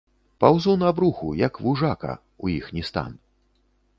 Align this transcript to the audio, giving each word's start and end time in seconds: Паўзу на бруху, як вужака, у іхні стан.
Паўзу 0.43 0.73
на 0.83 0.89
бруху, 0.99 1.29
як 1.41 1.59
вужака, 1.67 2.13
у 2.47 2.53
іхні 2.57 2.83
стан. 2.91 3.11